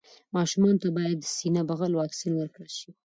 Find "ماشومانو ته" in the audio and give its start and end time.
0.35-0.87